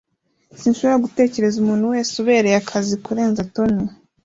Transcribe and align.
Sinshobora 0.59 1.03
gutekereza 1.05 1.55
umuntu 1.59 1.85
wese 1.93 2.13
ubereye 2.21 2.57
akazi 2.61 2.93
kurenza 3.05 3.41
Tom. 3.55 3.73